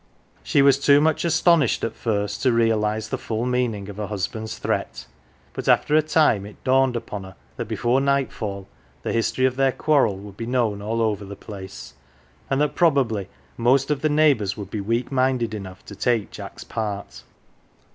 [0.41, 4.57] She was too much astonished at first to realise the full meaning of her husband's
[4.57, 5.05] threat;
[5.53, 8.67] but after a time it dawned upon her that before nightfall
[9.03, 11.93] the history of their quarrel would be known all over the place,
[12.49, 16.63] and that probably most of the neighbours would be weak minded enough to take Jack's
[16.63, 17.21] part.